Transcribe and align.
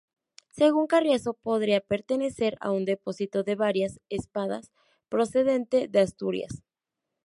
Según 0.49 0.87
Carriazo 0.87 1.35
podría 1.35 1.79
pertenecer 1.79 2.57
a 2.59 2.71
un 2.71 2.85
depósito 2.85 3.43
de 3.43 3.53
varias 3.53 3.99
espadas 4.09 4.71
procedente 5.09 5.87
de 5.87 5.99
Asturias. 5.99 6.63